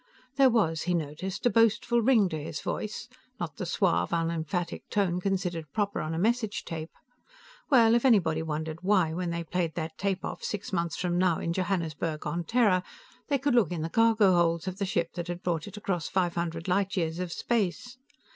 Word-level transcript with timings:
There 0.35 0.49
was, 0.49 0.81
he 0.89 0.95
noticed, 0.95 1.45
a 1.45 1.51
boastful 1.51 2.01
ring 2.01 2.27
to 2.29 2.43
his 2.43 2.59
voice 2.59 3.07
not 3.39 3.57
the 3.57 3.67
suave, 3.67 4.11
unemphatic 4.11 4.89
tone 4.89 5.21
considered 5.21 5.71
proper 5.73 6.01
on 6.01 6.15
a 6.15 6.17
message 6.17 6.65
tape. 6.65 6.89
Well, 7.69 7.93
if 7.93 8.03
anybody 8.03 8.41
wondered 8.41 8.79
why, 8.81 9.13
when 9.13 9.29
they 9.29 9.43
played 9.43 9.75
that 9.75 9.99
tape 9.99 10.25
off 10.25 10.43
six 10.43 10.73
months 10.73 10.95
from 10.97 11.19
now 11.19 11.37
in 11.37 11.53
Johannesburg 11.53 12.25
on 12.25 12.45
Terra, 12.45 12.81
they 13.27 13.37
could 13.37 13.53
look 13.53 13.71
in 13.71 13.83
the 13.83 13.89
cargo 13.89 14.33
holds 14.33 14.67
of 14.67 14.79
the 14.79 14.87
ship 14.87 15.13
that 15.13 15.27
had 15.27 15.43
brought 15.43 15.67
it 15.67 15.77
across 15.77 16.09
five 16.09 16.33
hundred 16.33 16.67
light 16.67 16.97
years 16.97 17.19
of 17.19 17.31
space. 17.31 17.99